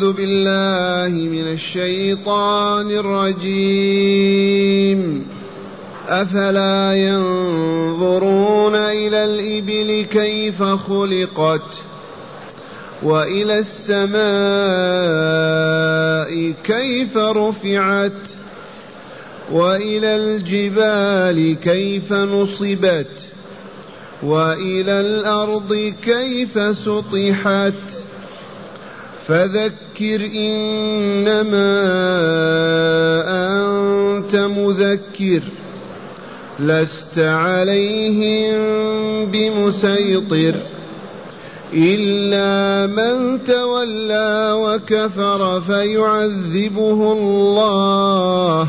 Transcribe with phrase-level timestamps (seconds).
[0.00, 5.00] أعوذ بالله من الشيطان الرجيم.
[6.08, 11.80] أفلا ينظرون إلى الإبل كيف خلقت
[13.02, 14.20] وإلى السماء
[16.64, 18.28] كيف رفعت
[19.52, 23.26] وإلى الجبال كيف نصبت
[24.22, 27.99] وإلى الأرض كيف سطحت
[29.30, 31.70] فذكر إنما
[33.28, 35.42] أنت مذكر
[36.60, 38.54] لست عليهم
[39.26, 40.54] بمسيطر
[41.74, 48.66] إلا من تولى وكفر فيعذبه الله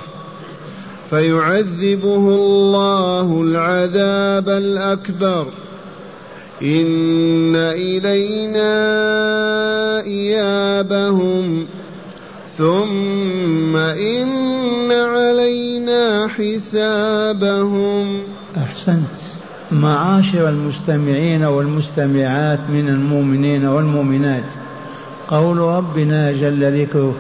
[1.09, 5.47] فيعذبه الله العذاب الأكبر.
[6.63, 8.73] إن إلينا
[10.03, 11.65] إيابهم
[12.57, 18.23] ثم إن علينا حسابهم
[18.58, 19.21] أحسنت.
[19.71, 24.43] معاشر المستمعين والمستمعات من المؤمنين والمؤمنات
[25.27, 27.16] قول ربنا جل ذكره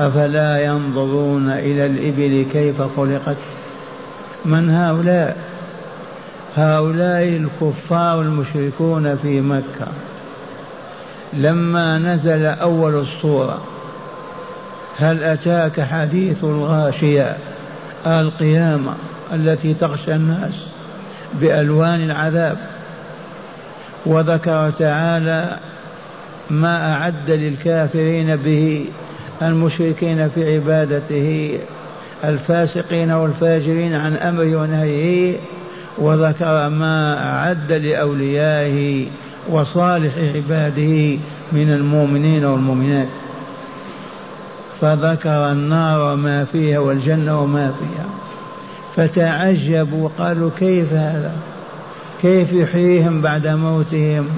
[0.00, 3.36] أفلا ينظرون إلى الإبل كيف خلقت؟
[4.44, 5.51] من هؤلاء؟
[6.56, 9.88] هؤلاء الكفار المشركون في مكة.
[11.32, 13.62] لما نزل أول الصورة
[14.98, 17.36] هل أتاك حديث الغاشية
[18.06, 18.94] القيامة
[19.32, 20.54] التي تغشى الناس
[21.40, 22.58] بألوان العذاب؟
[24.06, 25.58] وذكر تعالى
[26.50, 28.86] ما أعد للكافرين به
[29.42, 31.58] المشركين في عبادته
[32.24, 35.36] الفاسقين والفاجرين عن أمره ونهيه
[35.98, 39.06] وذكر ما أعد لأوليائه
[39.50, 41.18] وصالح عباده
[41.52, 43.08] من المؤمنين والمؤمنات.
[44.80, 48.06] فذكر النار وما فيها والجنة وما فيها.
[48.96, 51.32] فتعجبوا قالوا كيف هذا؟
[52.22, 54.28] كيف يحييهم بعد موتهم؟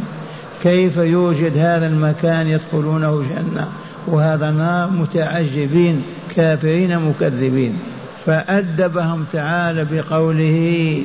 [0.62, 3.68] كيف يوجد هذا المكان يدخلونه جنة؟
[4.06, 6.02] وهذا نار متعجبين
[6.36, 7.78] كافرين مكذبين.
[8.26, 11.02] فأدبهم تعالى بقوله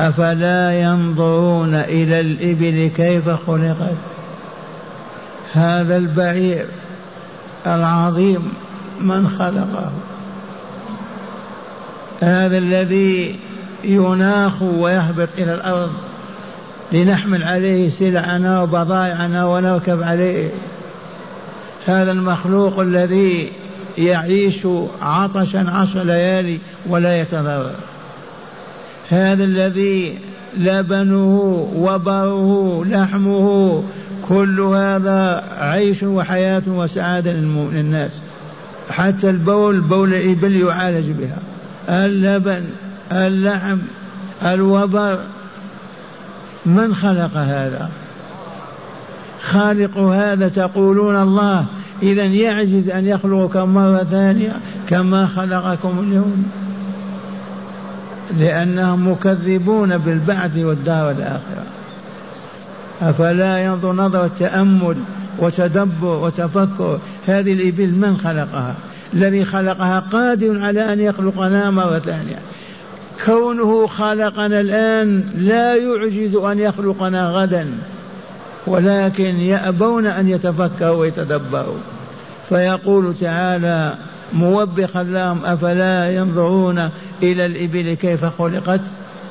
[0.00, 3.96] أفلا ينظرون إلى الإبل كيف خلقت؟
[5.52, 6.66] هذا البعير
[7.66, 8.52] العظيم
[9.00, 9.92] من خلقه.
[12.20, 13.36] هذا الذي
[13.84, 15.90] يناخ ويهبط إلى الأرض
[16.92, 20.50] لنحمل عليه سلعنا وبضائعنا ونركب عليه.
[21.86, 23.52] هذا المخلوق الذي
[23.98, 24.66] يعيش
[25.02, 27.74] عطشا عشر ليالي ولا يتضرر.
[29.10, 30.18] هذا الذي
[30.56, 33.82] لبنه وبره لحمه
[34.28, 38.18] كل هذا عيش وحياة وسعادة للناس.
[38.90, 41.38] حتى البول بول الإبل يعالج بها.
[41.88, 42.64] اللبن
[43.12, 43.78] اللحم
[44.42, 45.18] الوبر.
[46.66, 47.90] من خلق هذا؟
[49.42, 51.66] خالق هذا تقولون الله.
[52.02, 54.52] إذا يعجز أن يخلقكم مرة ثانية
[54.88, 56.44] كما خلقكم اليوم.
[58.38, 61.64] لأنهم مكذبون بالبعث والدار الآخرة.
[63.02, 64.96] أفلا ينظر نظر التأمل
[65.38, 66.98] وتدبر وتفكر.
[67.26, 68.74] هذه الإبل من خلقها؟
[69.14, 72.38] الذي خلقها قادر على أن يخلقنا مرة ثانية.
[73.24, 77.66] كونه خلقنا الآن لا يعجز أن يخلقنا غدا
[78.66, 81.78] ولكن يأبون أن يتفكروا ويتدبروا.
[82.48, 83.94] فيقول تعالى
[84.34, 86.90] موبخا لهم أفلا ينظرون
[87.22, 88.80] إلى الإبل كيف خلقت؟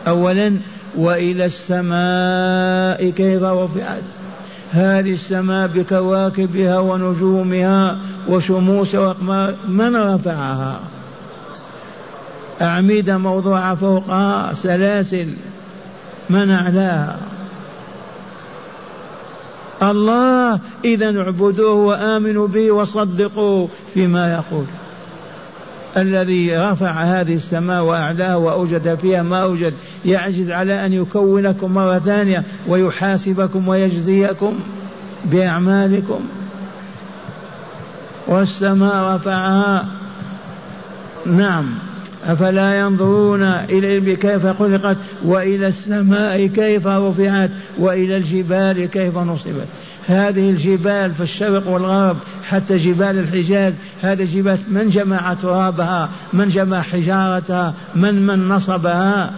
[0.08, 0.58] أولا
[0.96, 4.04] وإلى السماء كيف رفعت؟
[4.72, 7.98] هذه السماء بكواكبها ونجومها
[8.30, 10.80] وشموس وأقمار من رفعها؟
[12.62, 15.28] أعمدة موضوعة فوقها سلاسل
[16.30, 17.18] من أعلاها؟
[19.84, 24.66] الله إذا اعبدوه وآمنوا به وصدقوا فيما يقول.
[25.98, 29.74] الذي رفع هذه السماء وأعلاها وأوجد فيها ما أوجد
[30.06, 34.54] يعجز على أن يكونكم مرة ثانية ويحاسبكم ويجزيكم
[35.26, 36.20] بأعمالكم.
[38.28, 39.88] والسماء رفعها.
[41.26, 41.66] نعم.
[42.26, 47.50] أفلا ينظرون إلى الإبل كيف خلقت وإلى السماء كيف رفعت
[47.80, 49.68] وإلى الجبال كيف نصبت.
[50.08, 52.18] هذه الجبال في الشرق والغرب
[52.50, 53.74] حتى جبال الحجاز.
[54.02, 59.34] هذه الجبال من جمع ترابها؟ من جمع حجارتها؟ من من نصبها؟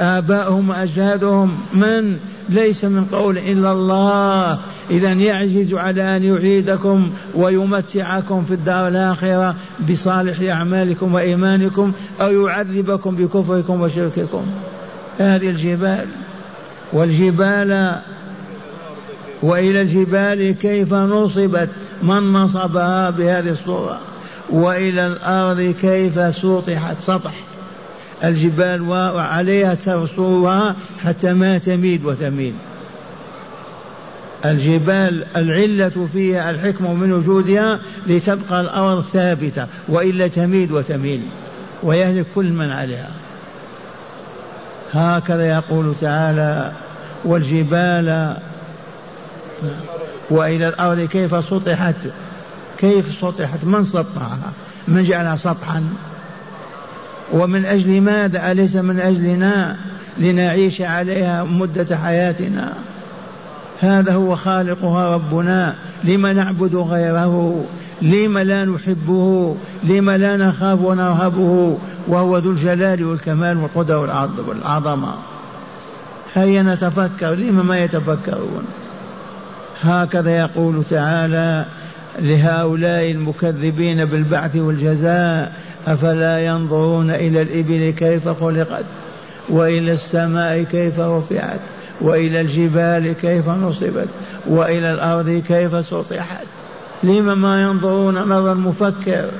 [0.00, 1.58] آباؤهم وأجدادهم.
[1.74, 2.18] من؟
[2.48, 4.58] ليس من قول إلا الله.
[4.90, 9.54] إذا يعجز على أن يعيدكم ويمتعكم في الدار الآخرة
[9.90, 14.46] بصالح أعمالكم وإيمانكم أو يعذبكم بكفركم وشرككم.
[15.18, 16.06] هذه الجبال.
[16.92, 18.00] والجبال
[19.42, 21.68] وإلى الجبال كيف نصبت؟
[22.02, 24.00] من نصبها بهذه الصورة؟
[24.50, 27.34] وإلى الأرض كيف سطحت؟ سطح.
[28.24, 32.54] الجبال وعليها ترسوها حتى ما تميد وتميل.
[34.44, 41.20] الجبال العلة فيها الحكمة من وجودها لتبقى الأرض ثابتة وإلا تميد وتميل
[41.82, 43.10] ويهلك كل من عليها.
[44.92, 46.72] هكذا يقول تعالى
[47.24, 48.36] والجبال
[50.30, 51.94] وإلى الأرض كيف سطحت؟
[52.78, 54.52] كيف سطحت؟ من سطحها؟
[54.88, 55.84] من جعلها سطحا؟
[57.32, 59.76] ومن أجل ماذا؟ أليس من أجلنا
[60.18, 62.72] لنعيش عليها مدة حياتنا؟
[63.80, 65.74] هذا هو خالقها ربنا.
[66.04, 67.64] لم نعبد غيره؟
[68.02, 71.78] لم لا نحبه؟ لم لا نخاف ونرهبه؟
[72.08, 73.96] وهو ذو الجلال والكمال والقدر
[74.48, 75.14] والعظمة.
[76.34, 77.34] هيا نتفكر.
[77.34, 78.64] لم ما يتفكرون؟
[79.82, 81.64] هكذا يقول تعالى
[82.18, 85.52] لهؤلاء المكذبين بالبعث والجزاء
[85.86, 88.84] أفلا ينظرون إلى الإبل كيف خلقت؟
[89.48, 91.60] وإلى السماء كيف رفعت؟
[92.00, 94.08] وإلى الجبال كيف نصبت؟
[94.46, 96.46] وإلى الأرض كيف سطحت؟
[97.02, 99.30] لما ما ينظرون؟ نظر المفكر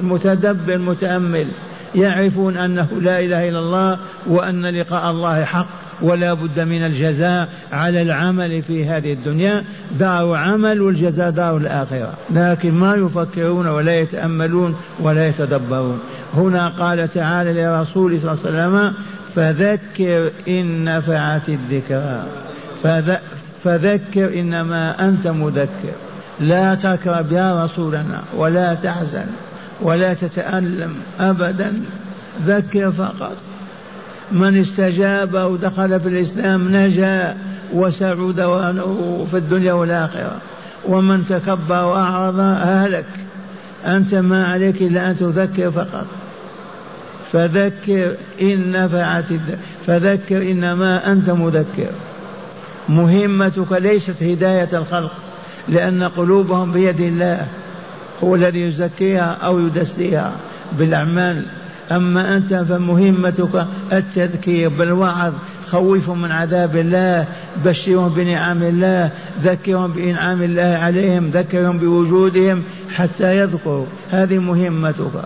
[0.00, 1.48] المتدبر المتامل
[1.94, 5.77] يعرفون أنه لا إله إلا الله وأن لقاء الله حق.
[6.02, 9.64] ولا بد من الجزاء على العمل في هذه الدنيا.
[9.98, 12.12] دار عمل والجزاء دار الآخرة.
[12.30, 16.00] لكن ما يفكرون ولا يتأملون ولا يتدبرون.
[16.34, 18.94] هنا قال تعالى لرسول صلى الله عليه وسلم
[19.34, 22.26] فذكر إن نفعت الذكرى.
[23.64, 25.94] فذكر إنما أنت مذكر.
[26.40, 29.26] لا تكرب يا رسولنا ولا تحزن
[29.82, 31.72] ولا تتألم أبدا.
[32.46, 33.36] ذكر فقط.
[34.32, 37.36] من استجاب ودخل في الإسلام نجا
[37.72, 38.36] وسعود
[39.30, 40.36] في الدنيا والآخرة.
[40.86, 43.06] ومن تكبر وأعرض أهلك.
[43.86, 46.06] أنت ما عليك إلا أن تذكر فقط.
[47.32, 49.24] فذكر إن نفعت
[49.86, 51.90] فذكر إنما أنت مذكر.
[52.88, 55.12] مهمتك ليست هداية الخلق
[55.68, 57.46] لأن قلوبهم بيد الله.
[58.24, 60.32] هو الذي يزكيها أو يدسيها
[60.72, 61.42] بالأعمال.
[61.92, 65.32] أما أنت فمهمتك التذكير بالوعظ
[65.70, 67.26] خوفهم من عذاب الله
[67.64, 69.10] بشرهم بنعم الله
[69.42, 72.62] ذكرهم بإنعام الله عليهم ذكرهم بوجودهم
[72.94, 73.86] حتى يذكروا.
[74.10, 75.22] هذه مهمتك.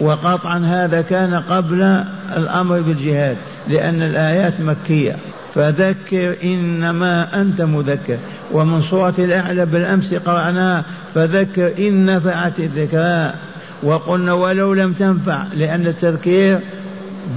[0.00, 2.04] وقطعا هذا كان قبل
[2.36, 3.36] الأمر بالجهاد
[3.68, 5.16] لأن الآيات مكية.
[5.54, 8.16] فذكر إنما أنت مذكر.
[8.52, 10.84] ومن سورة الأعلى بالأمس قرأناها
[11.14, 13.34] فذكر إن نفعت الذكرى.
[13.82, 16.60] وقلنا ولو لم تنفع لأن التذكير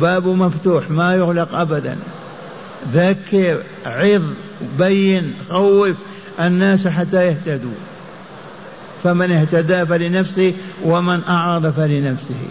[0.01, 1.98] باب مفتوح ما يغلق أبدا.
[2.94, 4.22] ذكر عظ
[4.80, 5.95] بين خوف
[6.39, 7.78] الناس حتى يهتدوا.
[9.04, 10.54] فمن اهتدى فلنفسه
[10.86, 12.44] ومن أعرض فلنفسه.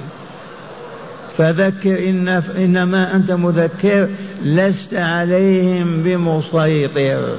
[1.39, 2.29] فذكر إن
[2.59, 4.09] إنما أنت مذكر
[4.45, 7.37] لست عليهم بمسيطر.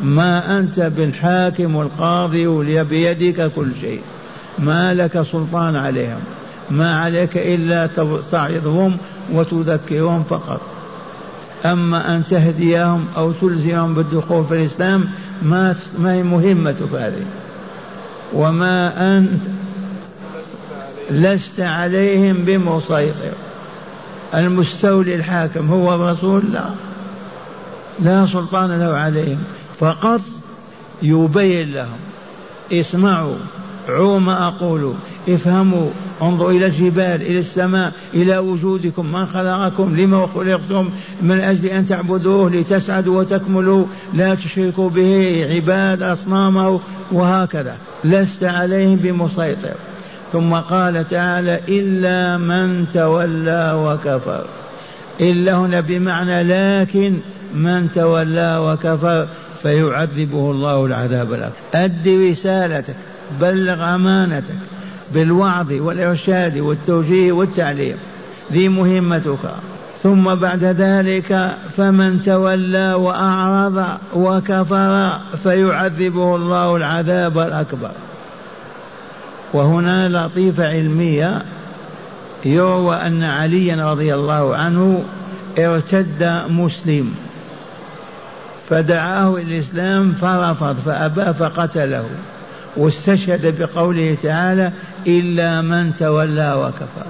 [0.00, 4.00] ما أنت بالحاكم والقاضي بيدك كل شيء.
[4.58, 6.20] ما لك سلطان عليهم
[6.70, 7.86] ما عليك إلا
[8.30, 8.96] تعظهم
[9.32, 10.60] وتذكرهم فقط.
[11.64, 15.08] أما أن تهديهم أو تلزمهم بالدخول في الإسلام
[15.42, 17.24] ما ما هي مهمتك هذه؟
[18.32, 19.42] وما أنت
[21.10, 23.32] لست عليهم بمسيطر.
[24.34, 26.70] المستولي الحاكم هو الرسول؟ لا.
[28.00, 29.38] لا سلطان له عليهم.
[29.78, 30.20] فقط
[31.02, 31.98] يبين لهم
[32.72, 33.36] اسمعوا.
[33.90, 34.94] عوا ما أقول
[35.28, 35.90] افهموا
[36.22, 40.90] انظروا إلى الجبال إلى السماء إلى وجودكم من خلقكم لما خلقتم
[41.22, 46.80] من أجل أن تعبدوه لتسعدوا وتكملوا لا تشركوا به عباد أصنامه
[47.12, 47.76] وهكذا.
[48.04, 49.74] لست عليهم بمسيطر.
[50.32, 54.44] ثم قال تعالى إلا من تولى وكفر.
[55.20, 57.18] إلا هنا بمعنى لكن
[57.54, 59.26] من تولى وكفر
[59.62, 61.56] فيعذبه الله العذاب الأكبر.
[61.74, 62.96] أد رسالتك.
[63.40, 64.54] بلغ أمانتك
[65.14, 67.96] بالوعظ والإرشاد والتوجيه والتعليم.
[68.52, 69.50] ذي مهمتك.
[70.02, 77.92] ثم بعد ذلك فمن تولى وأعرض وكفر فيعذبه الله العذاب الأكبر.
[79.52, 81.42] وهنا لطيفة علمية
[82.44, 85.04] يروى أن عليا رضي الله عنه
[85.58, 87.14] ارتد مسلم.
[88.68, 92.04] فدعاه الإسلام فرفض فأبى فقتله.
[92.76, 94.72] واستشهد بقوله تعالى
[95.06, 97.06] إلا من تولى وكفر.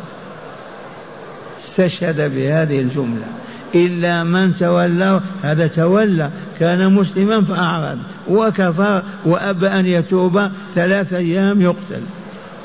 [1.61, 3.27] استشهد بهذه الجملة.
[3.75, 6.31] إلا من تولى هذا تولى.
[6.61, 7.99] كان مسلما فأعرض
[8.29, 10.51] وكفر وأبى أن يتوب.
[10.75, 12.03] ثلاث أيام يقتل.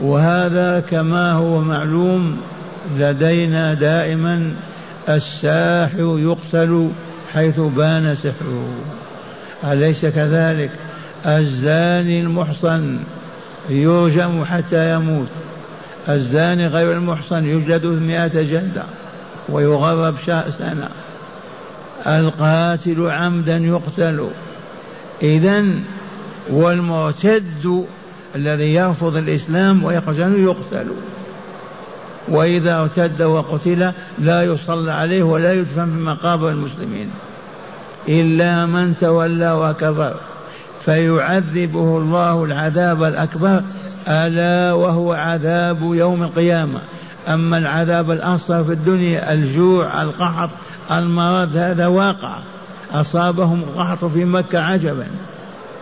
[0.01, 2.37] وهذا كما هو معلوم
[2.97, 4.53] لدينا دائما
[5.09, 6.89] الساحر يقتل
[7.33, 8.69] حيث بان سحره.
[9.63, 10.71] أليس كذلك؟
[11.25, 12.99] الزاني المحصن
[13.69, 15.27] يرجم حتى يموت.
[16.09, 18.83] الزاني غير المحصن يجلد مئة جلدة
[19.49, 20.15] ويغرب
[20.57, 20.89] سنة
[22.07, 24.27] القاتل عمدا يقتل.
[25.23, 25.65] إذا
[26.49, 27.85] والمرتد
[28.35, 30.87] الذي يرفض الإسلام ويقتل يقتل.
[32.27, 37.09] وإذا ارتد وقتل لا يصلى عليه ولا يدفن في مقابر المسلمين.
[38.09, 40.15] إلا من تولى وكفر.
[40.85, 43.61] فيعذبه الله العذاب الأكبر
[44.07, 46.79] ألا وهو عذاب يوم القيامة.
[47.27, 50.49] أما العذاب الأصغر في الدنيا الجوع القحط
[50.91, 52.37] المرض هذا واقع.
[52.93, 55.07] أصابهم القحط في مكة عجبا.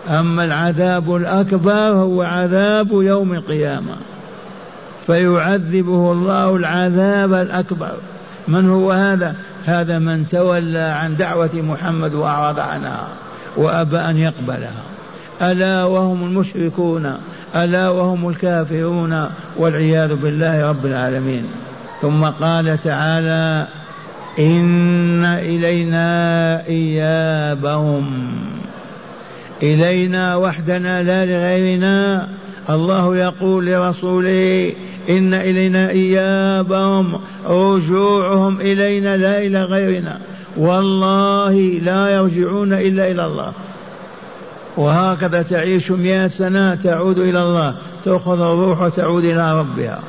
[0.10, 3.96] أما العذاب الأكبر هو عذاب يوم القيامة.
[5.08, 7.92] فيعذبه الله العذاب الأكبر.
[8.48, 13.08] من هو هذا؟ هذا من تولى عن دعوة محمد وأعرض عنها
[13.58, 14.93] وأبى أن يقبلها.
[15.52, 17.18] ألا وهم المشركون
[17.56, 21.44] ألا وهم الكافرون والعياذ بالله رب العالمين.
[22.02, 23.68] ثم قال تعالى
[24.40, 28.06] إن إلينا إيابهم.
[29.64, 32.30] إلينا وحدنا لا لغيرنا.
[32.70, 34.72] الله يقول لرسوله
[35.10, 37.20] إن إلينا إيابهم.
[37.46, 40.20] رجوعهم إلينا لا إلى غيرنا.
[40.58, 43.54] والله لا يرجعون إلا إلى الله.
[44.78, 47.76] وهكذا تعيش مئة سنة تعود إلى الله
[48.06, 50.00] تأخذ الروح وتعود إلى ربها.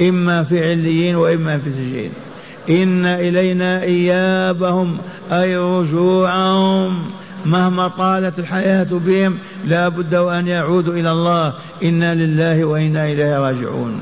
[0.00, 2.12] إما في عليين وإما في سجين.
[2.70, 4.98] إن إلينا إيابهم
[5.32, 7.10] أي رجوعهم.
[7.46, 11.52] مهما طالت الحياة بهم لا بد وأن يعودوا إلى الله.
[11.82, 14.00] إنا لله وإنا إليه راجعون.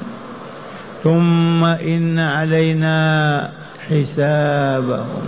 [1.04, 3.48] ثم إن علينا
[3.88, 5.22] حسابهم.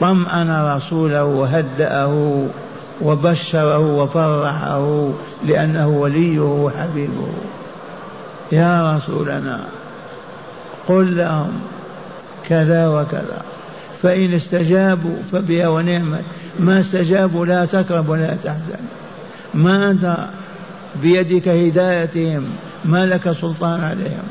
[0.00, 2.46] طمأن رسوله وهدأه.
[3.02, 5.08] وبشره وفرحه
[5.46, 7.28] لأنه وليه وحبيبه.
[8.52, 9.60] يا رسولنا
[10.88, 11.52] قل لهم
[12.48, 13.42] كذا وكذا
[14.02, 16.24] فإن استجابوا فبها ونعمت
[16.58, 18.84] ما استجابوا لا تكرب ولا تحزن
[19.54, 20.16] ما أنت
[21.02, 22.44] بيدك هدايتهم
[22.84, 24.26] ما لك سلطان عليهم.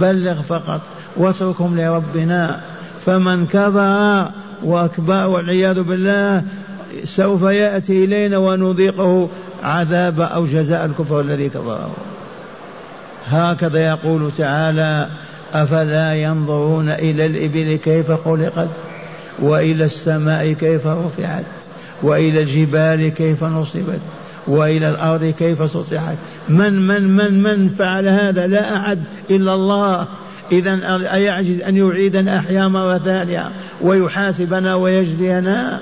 [0.00, 0.80] بلغ فقط
[1.16, 2.60] واتركهم لربنا.
[3.06, 4.30] فمن كفر
[4.62, 6.44] وأكبر والعياذ بالله
[7.04, 9.28] سوف يأتي إلينا ونذيقه
[9.62, 11.90] عذاب أو جزاء الكفر الذي كفره.
[13.26, 15.08] هكذا يقول تعالى
[15.54, 18.68] أفلا ينظرون إلى الإبل كيف خلقت
[19.38, 21.44] وإلى السماء كيف رفعت
[22.02, 24.00] وإلى الجبال كيف نصبت
[24.46, 26.16] وإلى الأرض كيف سطحت.
[26.48, 28.98] من من من من فعل هذا؟ لا أحد
[29.30, 30.06] إلا الله.
[30.52, 30.80] اذا
[31.12, 35.80] أيعجز أن يعيدنا أحياء مرة ثانية ويحاسبنا ويجزينا؟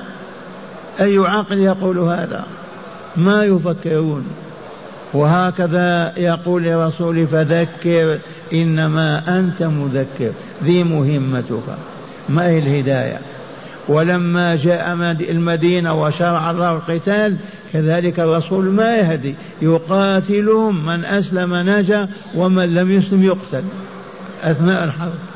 [1.00, 2.44] أي عقل يقول هذا؟
[3.16, 4.26] ما يفكرون.
[5.14, 8.18] وهكذا يقول لرسول فذكر
[8.52, 10.30] إنما أنت مذكر
[10.64, 11.76] ذي مهمتك.
[12.28, 13.18] ما هي الهداية؟
[13.88, 14.92] ولما جاء
[15.30, 17.36] المدينة وشرع الله القتال
[17.72, 23.62] كذلك الرسول ما يهدي يقاتلهم من أسلم نجا ومن لم يسلم يقتل.
[24.42, 25.27] أثناء الحرب.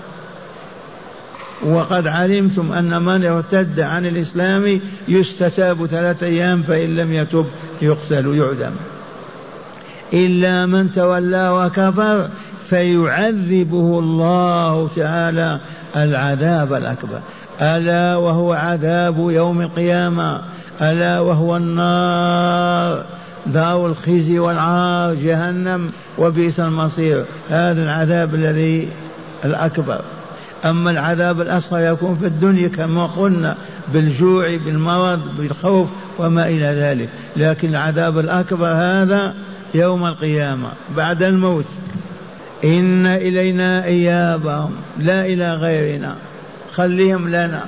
[1.67, 7.47] وقد علمتم أن من ارتد عن الإسلام يستتاب ثلاثة أيام فإن لم يتب
[7.83, 8.73] يقتل يعدم
[10.15, 12.29] إلا من تولى وكفر
[12.67, 15.61] فيعذبه الله تعالى
[15.97, 17.21] العذاب الأكبر.
[17.61, 20.41] ألا وهو عذاب يوم القيامة.
[20.83, 23.05] ألا وهو النار.
[23.47, 27.25] دار الخزي والعار جهنم وبئس المصير.
[27.51, 28.89] هذا العذاب الذي
[29.45, 30.01] الأكبر.
[30.65, 33.57] أما العذاب الأصغر يكون في الدنيا كما قلنا
[33.93, 35.89] بالجوع بالمرض بالخوف
[36.19, 37.09] وما إلى ذلك.
[37.37, 39.35] لكن العذاب الأكبر هذا
[39.75, 41.65] يوم القيامة بعد الموت.
[42.65, 46.17] إن إلينا إيابهم لا إلى غيرنا.
[46.75, 47.65] خليهم لنا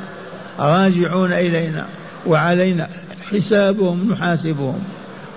[0.58, 1.86] راجعون إلينا
[2.26, 2.88] وعلينا
[3.30, 4.78] حسابهم نحاسبهم.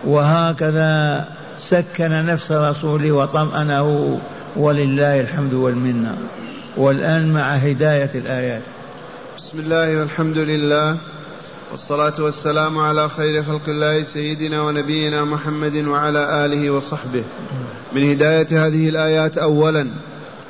[0.05, 1.25] وهكذا
[1.59, 4.19] سكن نفس رسوله وطمأنه
[4.55, 6.17] ولله الحمد والمنة.
[6.77, 8.61] والآن مع هداية الآيات.
[9.37, 10.97] بسم الله والحمد لله
[11.71, 17.23] والصلاة والسلام على خير خلق الله سيدنا ونبينا محمد وعلى آله وصحبه.
[17.95, 19.87] من هداية هذه الآيات أولا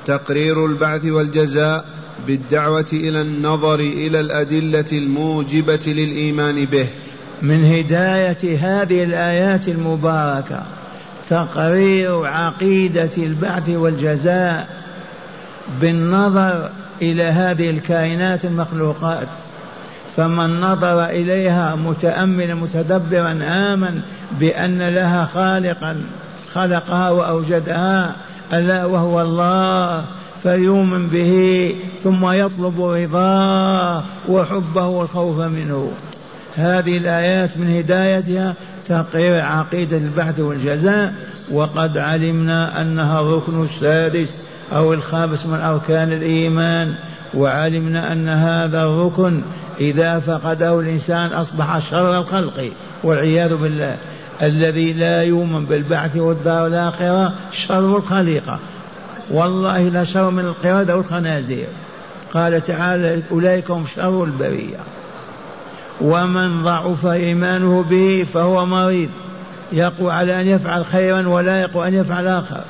[0.05, 1.85] تقرير البعث والجزاء
[2.27, 6.87] بالدعوة إلى النظر إلى الأدلة الموجبة للإيمان به.
[7.41, 10.63] من هداية هذه الآيات المباركة
[11.29, 14.86] تقرير عقيدة البعث والجزاء
[15.81, 16.69] بالنظر
[17.01, 19.27] إلى هذه الكائنات المخلوقات
[20.17, 24.01] فمن نظر إليها متأملا متدبرا آمن
[24.39, 26.01] بأن لها خالقا
[26.53, 28.15] خلقها وأوجدها
[28.53, 30.05] ألا وهو الله
[30.43, 35.91] فيؤمن به ثم يطلب رضاه وحبه والخوف منه.
[36.55, 38.53] هذه الآيات من هدايتها
[38.87, 41.13] تقرير عقيدة البحث والجزاء
[41.51, 44.46] وقد علمنا أنها الركن السادس.
[44.75, 46.95] أو الخامس من أركان الإيمان
[47.33, 49.41] وعلمنا أن هذا الركن
[49.79, 52.71] إذا فقده الإنسان أصبح شر الخلق
[53.03, 53.97] والعياذ بالله.
[54.41, 58.59] الذي لا يؤمن بالبعث والدار الآخرة شر الخليقة.
[59.31, 61.67] والله لا شر من القردة والخنازير.
[62.33, 64.77] قال تعالى أولئك هم شر البرية.
[66.01, 69.09] ومن ضعف إيمانه به فهو مريض.
[69.71, 72.61] يقوى على أن يفعل خيرا ولا يقوى أن يفعل آخر.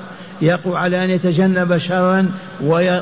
[0.41, 2.31] يقوى على أن يتجنب شرا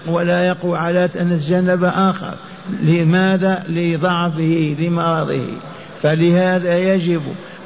[0.08, 2.34] ولا يقوى على أن يتجنب آخر.
[2.82, 5.48] لماذا؟ لضعفه لمرضه.
[6.02, 7.22] فلهذا يجب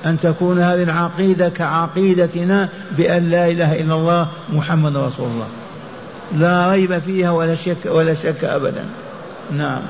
[0.06, 5.48] أن تكون هذه العقيدة كعقيدتنا بأن لا إله إلا الله محمد رسول الله.
[6.38, 8.86] لا ريب فيها ولا شك ولا شك أبدا.
[9.52, 9.82] نعم.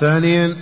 [0.00, 0.56] ثانيا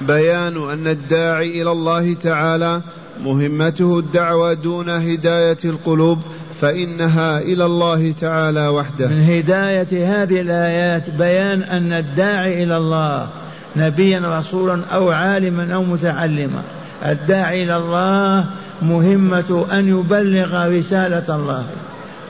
[0.00, 2.80] بيان أن الداعي إلى الله تعالى
[3.22, 6.18] مهمته الدعوة دون هداية القلوب
[6.60, 9.06] فإنها إلى الله تعالى وحده.
[9.06, 13.28] من هداية هذه الآيات بيان أن الداعي إلى الله
[13.76, 16.62] نبيا رسولا أو عالما أو متعلما.
[17.06, 18.44] الداعي إلى الله
[18.82, 21.64] مهمة أن يبلغ رسالة الله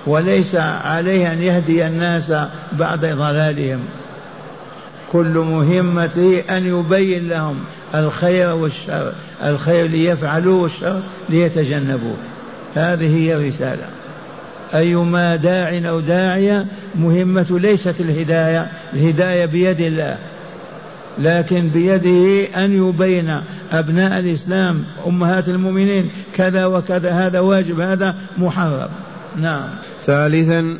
[0.06, 2.32] وليس عليه أن يهدي الناس
[2.72, 3.80] بعد ضلالهم.
[5.12, 7.56] كل مهمته أن يبين لهم
[7.94, 9.12] الخير والشر
[9.44, 12.16] الخير ليفعلوه والشر ليتجنبوه.
[12.74, 13.86] هذه هي الرسالة.
[14.74, 18.66] أيما داع أو داعية مهمة ليست الهداية.
[18.94, 20.18] الهداية بيد الله.
[21.18, 23.40] لكن بيده أن يبين
[23.72, 28.88] أبناء الإسلام أمهات المؤمنين كذا وكذا هذا واجب هذا محرم.
[29.36, 29.68] نعم.
[30.06, 30.78] ثالثا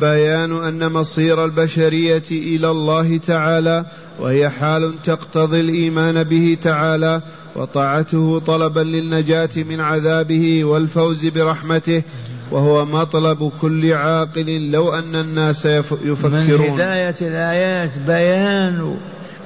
[0.00, 3.84] بيان أن مصير البشرية إلى الله تعالى
[4.20, 7.20] وهي حال تقتضي الإيمان به تعالى
[7.56, 12.02] وطاعته طلبا للنجاة من عذابه والفوز برحمته
[12.50, 16.32] وهو مطلب كل عاقل لو أن الناس يفكرون.
[16.32, 18.96] من هداية الآيات بيان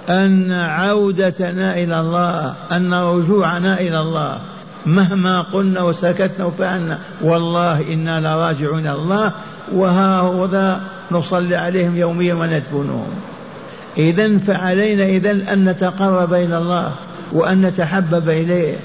[0.09, 4.41] أن عودتنا إلى الله أن رجوعنا إلى الله.
[4.87, 9.33] مهما قلنا وسكتنا وفعلنا والله إنا لراجعون إلى الله.
[9.73, 13.09] وهؤلاء نصلي عليهم يوميا وندفنهم
[13.99, 16.95] إذا فعلينا إذا أن نتقرب إلى الله
[17.33, 18.77] وأن نتحبب إليه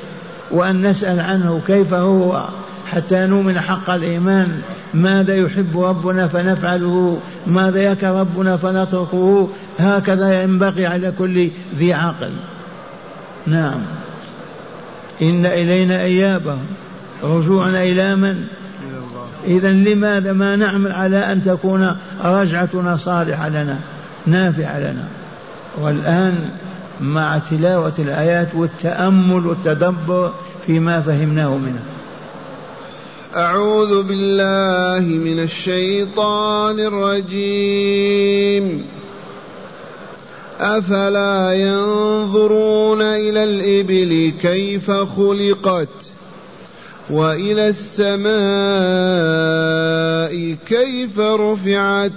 [0.51, 2.43] وأن نسأل عنه كيف هو
[2.91, 4.61] حتى نؤمن حق الإيمان.
[4.93, 12.31] ماذا يحب ربنا فنفعله؟ ماذا يكره ربنا فنتركه؟ هكذا ينبغي على كل ذي عقل.
[13.47, 13.81] نعم.
[15.21, 16.65] إن إلينا إيابهم.
[17.23, 18.47] رجوعنا إلى من؟
[19.47, 23.79] إذا لماذا ما نعمل على أن تكون رجعتنا صالحة لنا
[24.25, 25.07] نافعة لنا؟
[25.81, 26.49] والآن
[26.99, 30.33] مع تلاوة الآيات والتأمل والتدبر
[30.65, 31.81] فيما فهمناه منها
[33.35, 38.11] أعوذ بالله من الشيطان الرجيم.
[40.61, 46.10] أفلا ينظرون إلى الإبل كيف خلقت؟
[47.11, 48.31] وإلى السماء
[50.67, 52.11] كيف رفعت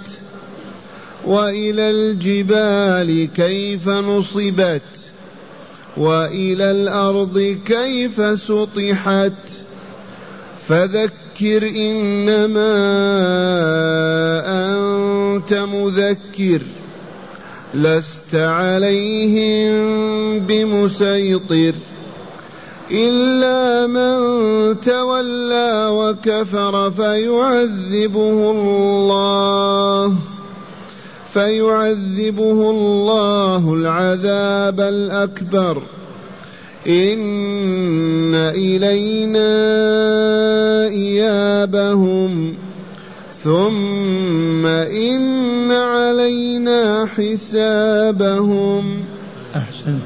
[1.25, 4.81] وإلى الجبال كيف نصبت
[5.97, 9.33] وإلى الأرض كيف سطحت
[10.67, 12.75] فذكر إنما
[14.45, 16.61] أنت مذكر
[17.73, 19.75] لست عليهم
[20.39, 21.73] بمسيطر
[22.95, 24.17] إلا من
[24.81, 30.15] تولى وكفر فيعذبه الله
[31.33, 35.81] فيعذبه الله العذاب الأكبر.
[36.87, 39.51] إن إلينا
[40.87, 42.55] إيابهم.
[43.43, 49.03] ثم إن علينا حسابهم.
[49.55, 49.99] أحسن